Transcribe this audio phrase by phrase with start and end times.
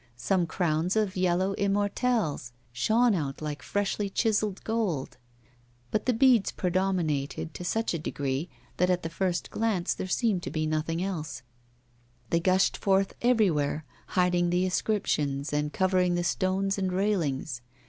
[0.17, 5.17] Some crowns of yellow immortelles shone out like freshly chiselled gold.
[5.91, 10.41] But the beads predominated to such a degree that at the first glance there seemed
[10.41, 11.43] to be nothing else;
[12.31, 13.85] they gushed forth everywhere,
[14.17, 17.61] hiding the inscriptions and covering the stones and railings.